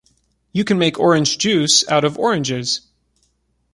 You 0.51 0.63
can 0.63 0.79
make 0.79 0.97
orange 0.99 1.37
juice 1.37 1.87
out 1.87 2.03
of 2.03 2.17
oranges. 2.17 2.81